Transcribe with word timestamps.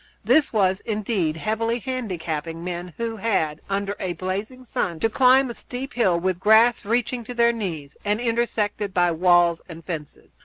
This 0.25 0.51
was, 0.51 0.79
indeed, 0.79 1.37
heavily 1.37 1.77
handicapping 1.77 2.63
men 2.63 2.95
who 2.97 3.17
had, 3.17 3.61
under 3.69 3.95
a 3.99 4.13
blazing 4.13 4.63
sun, 4.63 4.99
to 4.99 5.09
climb 5.11 5.47
a 5.51 5.53
steep 5.53 5.93
hill, 5.93 6.19
with 6.19 6.39
grass 6.39 6.83
reaching 6.85 7.23
to 7.25 7.35
their 7.35 7.53
knees, 7.53 7.95
and 8.03 8.19
intersected 8.19 8.95
by 8.95 9.11
walls 9.11 9.61
and 9.69 9.85
fences. 9.85 10.39